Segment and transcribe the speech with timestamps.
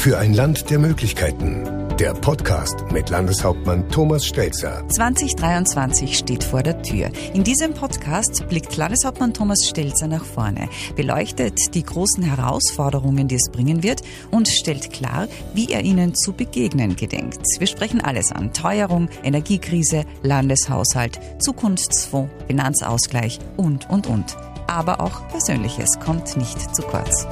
[0.00, 1.68] Für ein Land der Möglichkeiten.
[1.98, 4.88] Der Podcast mit Landeshauptmann Thomas Stelzer.
[4.88, 7.10] 2023 steht vor der Tür.
[7.34, 13.50] In diesem Podcast blickt Landeshauptmann Thomas Stelzer nach vorne, beleuchtet die großen Herausforderungen, die es
[13.52, 14.00] bringen wird
[14.30, 17.44] und stellt klar, wie er ihnen zu begegnen gedenkt.
[17.58, 18.54] Wir sprechen alles an.
[18.54, 24.34] Teuerung, Energiekrise, Landeshaushalt, Zukunftsfonds, Finanzausgleich und, und, und.
[24.66, 27.26] Aber auch Persönliches kommt nicht zu kurz.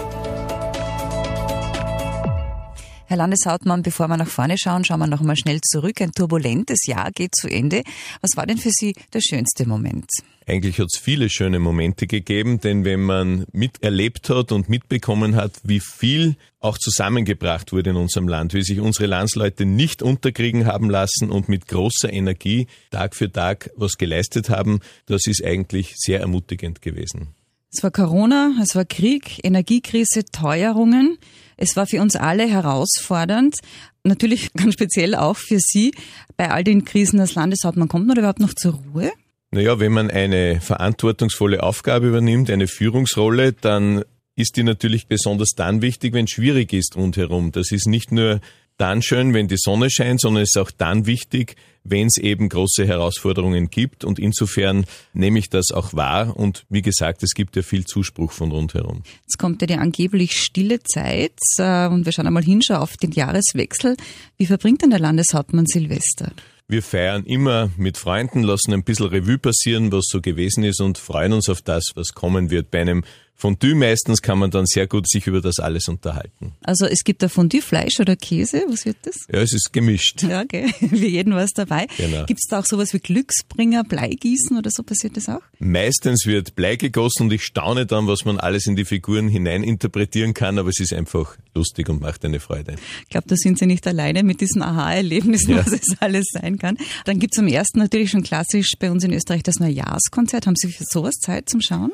[3.11, 6.03] Herr Landeshauptmann, bevor wir nach vorne schauen, schauen wir noch mal schnell zurück.
[6.03, 7.83] Ein turbulentes Jahr geht zu Ende.
[8.21, 10.11] Was war denn für Sie der schönste Moment?
[10.47, 15.53] Eigentlich hat es viele schöne Momente gegeben, denn wenn man miterlebt hat und mitbekommen hat,
[15.63, 20.91] wie viel auch zusammengebracht wurde in unserem Land, wie sich unsere Landsleute nicht unterkriegen haben
[20.91, 26.21] lassen und mit großer Energie Tag für Tag was geleistet haben, das ist eigentlich sehr
[26.21, 27.29] ermutigend gewesen.
[27.73, 31.17] Es war Corona, es war Krieg, Energiekrise, Teuerungen.
[31.59, 33.57] Es war für uns alle herausfordernd,
[34.05, 35.93] natürlich ganz speziell auch für Sie
[36.37, 37.89] bei all den Krisen als Landeshauptmann.
[37.89, 39.13] Kommt man überhaupt noch zur Ruhe?
[39.51, 44.05] Naja, wenn man eine verantwortungsvolle Aufgabe übernimmt, eine Führungsrolle, dann
[44.37, 47.51] ist die natürlich besonders dann wichtig, wenn es schwierig ist rundherum.
[47.51, 48.41] Das ist nicht nur
[48.79, 52.49] dann schön, wenn die Sonne scheint, sondern es ist auch dann wichtig, wenn es eben
[52.49, 54.05] große Herausforderungen gibt.
[54.05, 56.37] Und insofern nehme ich das auch wahr.
[56.37, 59.03] Und wie gesagt, es gibt ja viel Zuspruch von rundherum.
[59.23, 63.13] Jetzt kommt ja die angeblich stille Zeit äh, und wir schauen einmal hin, auf den
[63.13, 63.97] Jahreswechsel.
[64.37, 66.33] Wie verbringt denn der Landeshauptmann Silvester?
[66.71, 70.99] Wir feiern immer mit Freunden, lassen ein bisschen Revue passieren, was so gewesen ist und
[70.99, 72.71] freuen uns auf das, was kommen wird.
[72.71, 73.05] Bei einem
[73.41, 76.55] Fondue meistens kann man dann sehr gut sich über das alles unterhalten.
[76.61, 79.15] Also es gibt da Fondue, Fleisch oder Käse, was wird das?
[79.33, 80.25] Ja, es ist gemischt.
[80.25, 80.67] Ja, okay.
[80.81, 81.87] Für jeden was dabei.
[81.97, 82.27] Genau.
[82.27, 85.41] Gibt es da auch sowas wie Glücksbringer, Bleigießen oder so, passiert das auch?
[85.61, 90.35] Meistens wird Blei gegossen und ich staune dann, was man alles in die Figuren hineininterpretieren
[90.35, 92.75] kann, aber es ist einfach lustig und macht eine Freude.
[93.05, 95.59] Ich glaube, da sind Sie nicht alleine mit diesen Aha-Erlebnissen, ja.
[95.59, 96.77] was es alles sein kann.
[97.05, 100.49] Dann gibt es am ersten natürlich schon klassisch bei uns in Österreich das Neujahrskonzert.
[100.49, 101.93] Haben Sie für sowas Zeit zum Schauen?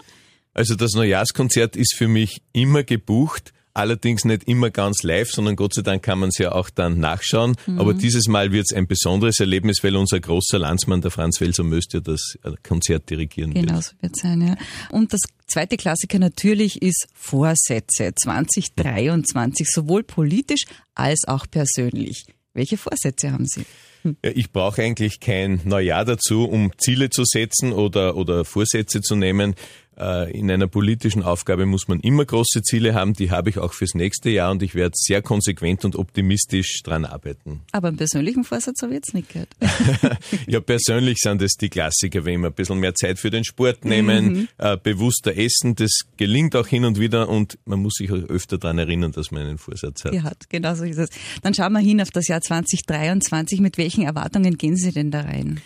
[0.55, 3.53] Also das Neujahrskonzert ist für mich immer gebucht.
[3.77, 7.01] Allerdings nicht immer ganz live, sondern Gott sei Dank kann man es ja auch dann
[7.01, 7.57] nachschauen.
[7.67, 7.81] Mhm.
[7.81, 11.65] Aber dieses Mal wird es ein besonderes Erlebnis, weil unser großer Landsmann, der Franz Welser
[11.93, 13.73] ja das Konzert dirigieren genau wird.
[13.73, 14.57] Genau, so wird es sein, ja.
[14.91, 22.27] Und das zweite Klassiker natürlich ist Vorsätze 2023, sowohl politisch als auch persönlich.
[22.53, 23.65] Welche Vorsätze haben Sie?
[24.05, 29.17] Ja, ich brauche eigentlich kein Neujahr dazu, um Ziele zu setzen oder, oder Vorsätze zu
[29.17, 29.55] nehmen.
[29.97, 33.13] Äh, in einer politischen Aufgabe muss man immer große Ziele haben.
[33.13, 37.05] Die habe ich auch fürs nächste Jahr und ich werde sehr konsequent und optimistisch dran
[37.05, 37.61] arbeiten.
[37.73, 39.51] Aber einen persönlichen Vorsatz habe ich jetzt nicht gehört.
[40.47, 43.85] ja, persönlich sind es die Klassiker, wenn wir ein bisschen mehr Zeit für den Sport
[43.85, 44.49] nehmen, mhm.
[44.59, 45.77] äh, bewusster essen.
[45.77, 49.43] Das gelingt auch hin und wieder und man muss sich öfter daran erinnern, dass man
[49.43, 50.15] einen Vorsatz hat.
[50.15, 51.09] Ja, genau so ist es.
[51.43, 53.61] Dann schauen wir hin auf das Jahr 2023.
[53.61, 55.61] Mit welchen Erwartungen gehen Sie denn da rein?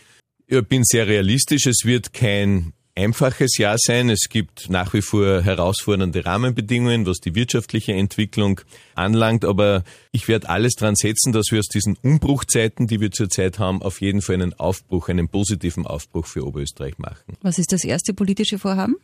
[0.47, 1.67] Ich bin sehr realistisch.
[1.67, 4.11] Es wird kein einfaches Jahr sein.
[4.11, 8.61] Es gibt nach wie vor herausfordernde Rahmenbedingungen, was die wirtschaftliche Entwicklung
[8.95, 9.45] anlangt.
[9.45, 13.83] Aber ich werde alles dran setzen, dass wir aus diesen Umbruchzeiten, die wir zurzeit haben,
[13.83, 17.37] auf jeden Fall einen Aufbruch, einen positiven Aufbruch für Oberösterreich machen.
[17.41, 18.97] Was ist das erste politische Vorhaben?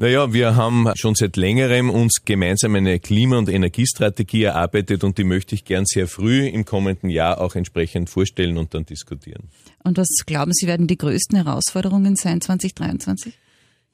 [0.00, 5.24] Naja, wir haben schon seit längerem uns gemeinsam eine Klima- und Energiestrategie erarbeitet und die
[5.24, 9.50] möchte ich gern sehr früh im kommenden Jahr auch entsprechend vorstellen und dann diskutieren.
[9.84, 13.34] Und was glauben Sie werden die größten Herausforderungen sein 2023?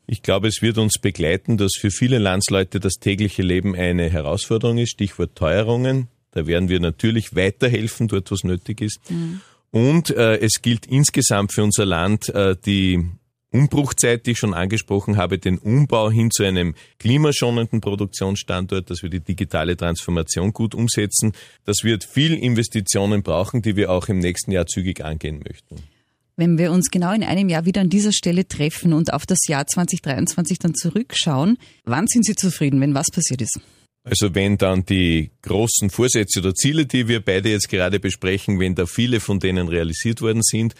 [0.06, 4.78] Ich glaube, es wird uns begleiten, dass für viele Landsleute das tägliche Leben eine Herausforderung
[4.78, 4.90] ist.
[4.90, 6.06] Stichwort Teuerungen.
[6.30, 9.00] Da werden wir natürlich weiterhelfen, dort was nötig ist.
[9.10, 9.40] Mhm.
[9.72, 13.04] Und äh, es gilt insgesamt für unser Land äh, die
[13.56, 19.08] Umbruchzeit, die ich schon angesprochen habe, den Umbau hin zu einem klimaschonenden Produktionsstandort, dass wir
[19.08, 21.32] die digitale Transformation gut umsetzen.
[21.64, 25.76] Das wird viel Investitionen brauchen, die wir auch im nächsten Jahr zügig angehen möchten.
[26.36, 29.38] Wenn wir uns genau in einem Jahr wieder an dieser Stelle treffen und auf das
[29.48, 33.58] Jahr 2023 dann zurückschauen, wann sind Sie zufrieden, wenn was passiert ist?
[34.04, 38.74] Also wenn dann die großen Vorsätze oder Ziele, die wir beide jetzt gerade besprechen, wenn
[38.74, 40.74] da viele von denen realisiert worden sind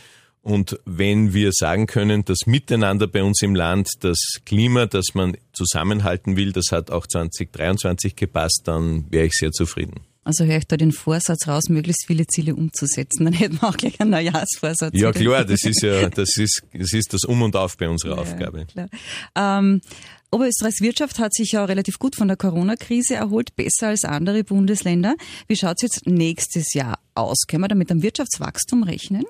[0.47, 5.37] und wenn wir sagen können, das Miteinander bei uns im Land, das Klima, das man
[5.53, 10.03] zusammenhalten will, das hat auch 2023 gepasst, dann wäre ich sehr zufrieden.
[10.23, 13.25] Also höre ich da den Vorsatz raus, möglichst viele Ziele umzusetzen.
[13.25, 14.93] Dann hätten wir auch gleich einen Neujahrsvorsatz.
[14.95, 18.15] Ja klar, das ist ja das ist das ist das Um und Auf bei unserer
[18.15, 18.67] ja, Aufgabe.
[18.67, 18.89] Klar.
[19.35, 19.81] Ähm,
[20.31, 25.17] Oberösterreichs Wirtschaft hat sich ja relativ gut von der Corona-Krise erholt, besser als andere Bundesländer.
[25.49, 27.47] Wie schaut es jetzt nächstes Jahr aus?
[27.49, 29.25] Können wir da mit einem Wirtschaftswachstum rechnen?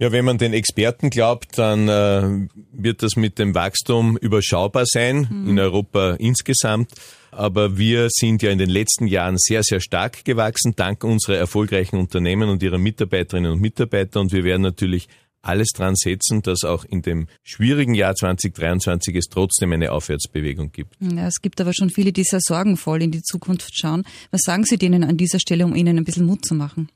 [0.00, 5.26] Ja, wenn man den Experten glaubt, dann äh, wird das mit dem Wachstum überschaubar sein,
[5.28, 5.48] mhm.
[5.50, 6.92] in Europa insgesamt.
[7.32, 11.96] Aber wir sind ja in den letzten Jahren sehr, sehr stark gewachsen, dank unserer erfolgreichen
[11.98, 14.20] Unternehmen und ihrer Mitarbeiterinnen und Mitarbeiter.
[14.20, 15.08] Und wir werden natürlich
[15.42, 20.94] alles dran setzen, dass auch in dem schwierigen Jahr 2023 es trotzdem eine Aufwärtsbewegung gibt.
[21.00, 24.04] Ja, es gibt aber schon viele, die sehr sorgenvoll in die Zukunft schauen.
[24.30, 26.88] Was sagen Sie denen an dieser Stelle, um ihnen ein bisschen Mut zu machen?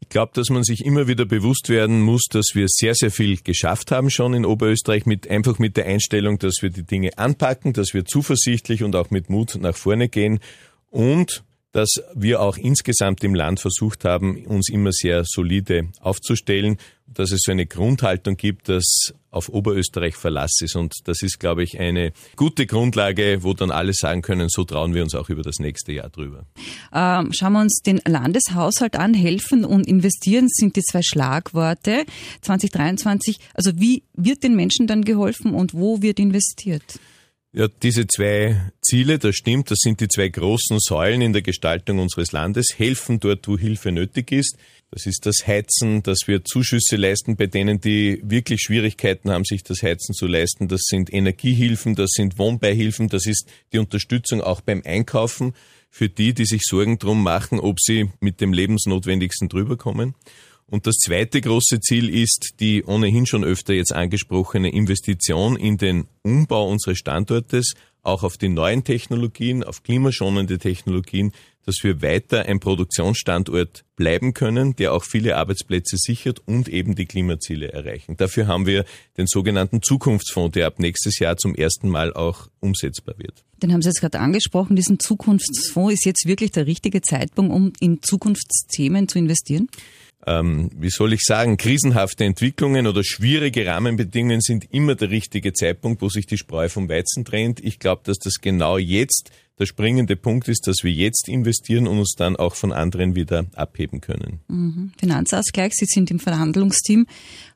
[0.00, 3.38] Ich glaube, dass man sich immer wieder bewusst werden muss, dass wir sehr, sehr viel
[3.42, 7.72] geschafft haben schon in Oberösterreich, mit, einfach mit der Einstellung, dass wir die Dinge anpacken,
[7.72, 10.38] dass wir zuversichtlich und auch mit Mut nach vorne gehen.
[10.90, 11.44] Und
[11.76, 17.40] dass wir auch insgesamt im Land versucht haben, uns immer sehr solide aufzustellen, dass es
[17.42, 20.74] so eine Grundhaltung gibt, dass auf Oberösterreich Verlass ist.
[20.74, 24.94] Und das ist, glaube ich, eine gute Grundlage, wo dann alle sagen können, so trauen
[24.94, 26.46] wir uns auch über das nächste Jahr drüber.
[26.94, 29.12] Ähm, schauen wir uns den Landeshaushalt an.
[29.12, 32.06] Helfen und investieren sind die zwei Schlagworte
[32.40, 33.36] 2023.
[33.52, 36.98] Also wie wird den Menschen dann geholfen und wo wird investiert?
[37.58, 42.00] Ja, diese zwei Ziele, das stimmt, das sind die zwei großen Säulen in der Gestaltung
[42.00, 44.58] unseres Landes, helfen dort, wo Hilfe nötig ist.
[44.90, 49.62] Das ist das Heizen, dass wir Zuschüsse leisten bei denen, die wirklich Schwierigkeiten haben, sich
[49.62, 50.68] das Heizen zu leisten.
[50.68, 55.54] Das sind Energiehilfen, das sind Wohnbeihilfen, das ist die Unterstützung auch beim Einkaufen
[55.88, 60.14] für die, die sich Sorgen drum machen, ob sie mit dem Lebensnotwendigsten drüber kommen.
[60.68, 66.08] Und das zweite große Ziel ist die ohnehin schon öfter jetzt angesprochene Investition in den
[66.22, 71.32] Umbau unseres Standortes, auch auf die neuen Technologien, auf klimaschonende Technologien,
[71.66, 77.06] dass wir weiter ein Produktionsstandort bleiben können, der auch viele Arbeitsplätze sichert und eben die
[77.06, 78.16] Klimaziele erreichen.
[78.16, 78.84] Dafür haben wir
[79.18, 83.44] den sogenannten Zukunftsfonds, der ab nächstes Jahr zum ersten Mal auch umsetzbar wird.
[83.62, 84.76] Den haben Sie jetzt gerade angesprochen.
[84.76, 89.68] Diesen Zukunftsfonds ist jetzt wirklich der richtige Zeitpunkt, um in Zukunftsthemen zu investieren?
[90.26, 96.02] Ähm, wie soll ich sagen, krisenhafte Entwicklungen oder schwierige Rahmenbedingungen sind immer der richtige Zeitpunkt,
[96.02, 97.60] wo sich die Spreu vom Weizen trennt.
[97.60, 101.98] Ich glaube, dass das genau jetzt der springende Punkt ist, dass wir jetzt investieren und
[101.98, 104.40] uns dann auch von anderen wieder abheben können.
[104.48, 104.92] Mhm.
[104.98, 107.06] Finanzausgleich, Sie sind im Verhandlungsteam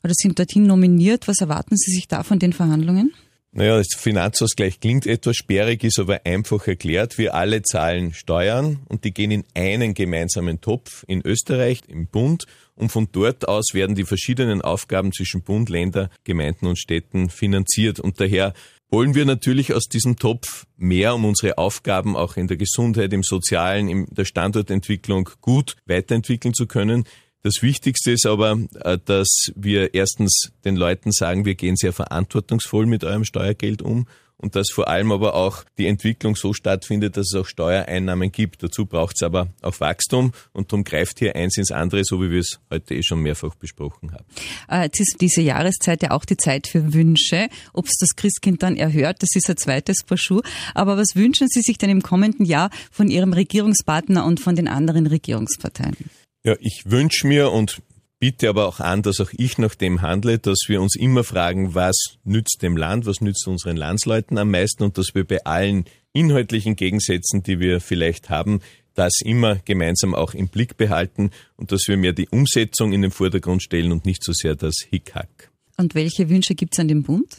[0.02, 1.28] oder sind dorthin nominiert.
[1.28, 3.12] Was erwarten Sie sich da von den Verhandlungen?
[3.52, 7.18] Naja, das Finanzausgleich klingt etwas sperrig, ist aber einfach erklärt.
[7.18, 12.44] Wir alle zahlen Steuern und die gehen in einen gemeinsamen Topf in Österreich, im Bund.
[12.76, 17.98] Und von dort aus werden die verschiedenen Aufgaben zwischen Bund, Länder, Gemeinden und Städten finanziert.
[17.98, 18.54] Und daher
[18.88, 23.24] wollen wir natürlich aus diesem Topf mehr, um unsere Aufgaben auch in der Gesundheit, im
[23.24, 27.04] Sozialen, in der Standortentwicklung gut weiterentwickeln zu können.
[27.42, 32.84] Das Wichtigste ist aber, äh, dass wir erstens den Leuten sagen, wir gehen sehr verantwortungsvoll
[32.84, 34.06] mit eurem Steuergeld um
[34.36, 38.62] und dass vor allem aber auch die Entwicklung so stattfindet, dass es auch Steuereinnahmen gibt.
[38.62, 42.30] Dazu braucht es aber auch Wachstum und darum greift hier eins ins andere, so wie
[42.30, 44.24] wir es heute eh schon mehrfach besprochen haben.
[44.68, 47.48] Äh, jetzt ist diese Jahreszeit ja auch die Zeit für Wünsche.
[47.72, 50.42] Ob es das Christkind dann erhört, das ist ein zweites Paar Schuh.
[50.74, 54.68] Aber was wünschen Sie sich denn im kommenden Jahr von Ihrem Regierungspartner und von den
[54.68, 55.96] anderen Regierungsparteien?
[56.42, 57.82] Ja, ich wünsche mir und
[58.18, 61.74] bitte aber auch an, dass auch ich nach dem handle, dass wir uns immer fragen,
[61.74, 65.84] was nützt dem Land, was nützt unseren Landsleuten am meisten und dass wir bei allen
[66.12, 68.60] inhaltlichen Gegensätzen, die wir vielleicht haben,
[68.94, 73.10] das immer gemeinsam auch im Blick behalten und dass wir mehr die Umsetzung in den
[73.10, 75.50] Vordergrund stellen und nicht so sehr das Hickhack.
[75.76, 77.38] Und welche Wünsche gibt es an den Bund?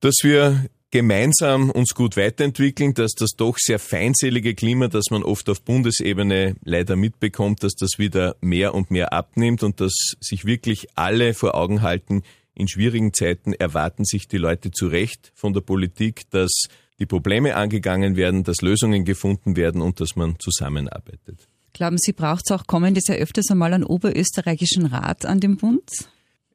[0.00, 5.48] Dass wir gemeinsam uns gut weiterentwickeln, dass das doch sehr feindselige Klima, das man oft
[5.48, 10.88] auf Bundesebene leider mitbekommt, dass das wieder mehr und mehr abnimmt und dass sich wirklich
[10.96, 12.22] alle vor Augen halten,
[12.54, 16.64] in schwierigen Zeiten erwarten sich die Leute zu Recht von der Politik, dass
[16.98, 21.48] die Probleme angegangen werden, dass Lösungen gefunden werden und dass man zusammenarbeitet.
[21.72, 25.88] Glauben Sie, braucht es auch kommendes Jahr öfters einmal einen oberösterreichischen Rat an dem Bund?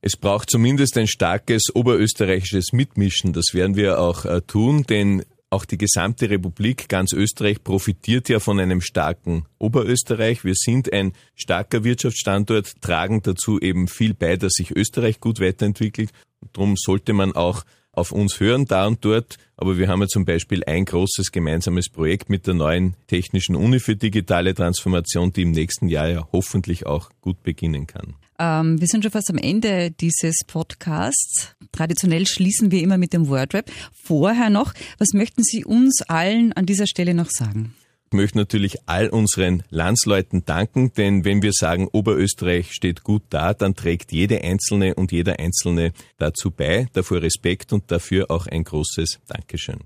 [0.08, 3.34] Es braucht zumindest ein starkes oberösterreichisches Mitmischen.
[3.34, 8.40] Das werden wir auch äh, tun, denn auch die gesamte Republik, ganz Österreich, profitiert ja
[8.40, 10.46] von einem starken Oberösterreich.
[10.46, 16.12] Wir sind ein starker Wirtschaftsstandort, tragen dazu eben viel bei, dass sich Österreich gut weiterentwickelt.
[16.54, 17.64] Darum sollte man auch
[17.98, 19.38] auf uns hören, da und dort.
[19.58, 23.80] Aber wir haben ja zum Beispiel ein großes gemeinsames Projekt mit der neuen Technischen Uni
[23.80, 28.16] für digitale Transformation, die im nächsten Jahr ja hoffentlich auch gut beginnen kann.
[28.38, 31.56] Ähm, wir sind schon fast am Ende dieses Podcasts.
[31.72, 33.72] Traditionell schließen wir immer mit dem Wordrap.
[33.94, 37.74] Vorher noch, was möchten Sie uns allen an dieser Stelle noch sagen?
[38.16, 43.54] Ich möchte natürlich all unseren Landsleuten danken, denn wenn wir sagen, Oberösterreich steht gut da,
[43.54, 46.88] dann trägt jede Einzelne und jeder Einzelne dazu bei.
[46.94, 49.80] Davor Respekt und dafür auch ein großes Dankeschön.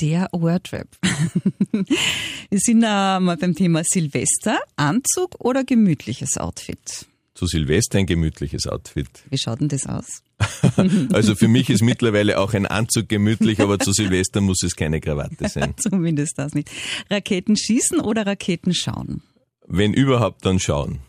[0.00, 0.88] Der Wordrap.
[1.70, 4.58] wir sind äh, mal beim Thema Silvester.
[4.74, 7.06] Anzug oder gemütliches Outfit?
[7.36, 9.08] Zu Silvester ein gemütliches Outfit.
[9.28, 10.22] Wie schaut denn das aus?
[11.12, 15.00] Also für mich ist mittlerweile auch ein Anzug gemütlich, aber zu Silvester muss es keine
[15.00, 15.74] Krawatte sein.
[15.78, 16.70] Zumindest das nicht.
[17.10, 19.22] Raketen schießen oder Raketen schauen?
[19.66, 21.00] Wenn überhaupt, dann schauen.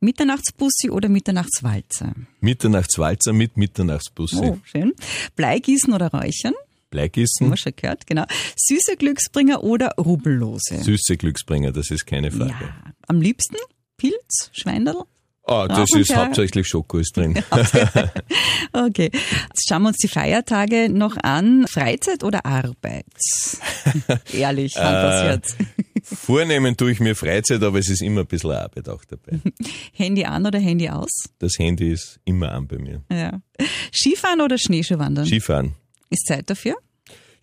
[0.00, 2.14] Mitternachtsbussi oder Mitternachtswalzer?
[2.40, 4.36] Mitternachtswalzer mit Mitternachtsbussi.
[4.36, 4.92] Oh, schön.
[5.36, 6.54] Bleigießen oder Räuchern?
[6.90, 7.46] Bleigießen.
[7.46, 8.24] Haben wir schon gehört, genau.
[8.56, 10.82] Süße Glücksbringer oder Rubbellose?
[10.82, 12.52] Süße Glücksbringer, das ist keine Frage.
[12.60, 12.92] Ja.
[13.08, 13.56] Am liebsten
[13.96, 15.04] Pilz, Schweinderl?
[15.46, 17.34] Ah, das ist hauptsächlich Schoko ist drin.
[18.72, 19.10] okay.
[19.12, 21.66] Jetzt schauen wir uns die Feiertage noch an.
[21.68, 23.06] Freizeit oder Arbeit?
[24.32, 25.56] Ehrlich, Hand aufs Herz.
[26.02, 29.38] Vornehmen tue ich mir Freizeit, aber es ist immer ein bisschen Arbeit auch dabei.
[29.92, 31.10] Handy an oder Handy aus?
[31.38, 33.02] Das Handy ist immer an bei mir.
[33.10, 33.40] Ja.
[33.92, 35.26] Skifahren oder Schneeschuhwandern?
[35.26, 35.74] Skifahren.
[36.10, 36.74] Ist Zeit dafür?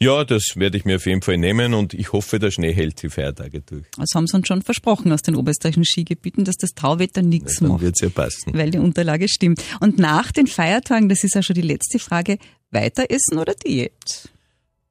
[0.04, 3.02] Ja, das werde ich mir auf jeden Fall nehmen und ich hoffe, der Schnee hält
[3.02, 3.86] die Feiertage durch.
[3.98, 7.70] Das haben sie uns schon versprochen aus den oberösterreichischen Skigebieten, dass das Tauwetter nichts Dann
[7.70, 7.82] macht.
[7.82, 8.54] wird's ja passen.
[8.54, 9.64] Weil die Unterlage stimmt.
[9.80, 12.38] Und nach den Feiertagen, das ist ja schon die letzte Frage,
[12.72, 14.30] weiter essen oder Diät?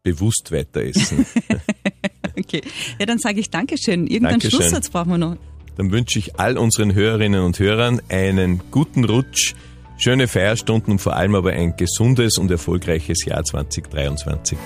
[0.03, 1.27] Bewusst weiter essen.
[2.39, 2.63] Okay.
[2.99, 4.07] Ja, dann sage ich Dankeschön.
[4.07, 4.61] Irgendeinen Dankeschön.
[4.61, 5.37] Schlusssatz brauchen wir noch.
[5.77, 9.55] Dann wünsche ich all unseren Hörerinnen und Hörern einen guten Rutsch,
[10.03, 14.59] schöne Feierstunden und vor allem aber ein gesundes und erfolgreiches Jahr 2023.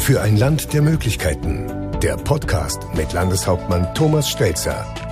[0.00, 1.66] Für ein Land der Möglichkeiten.
[2.02, 5.09] Der Podcast mit Landeshauptmann Thomas Stelzer.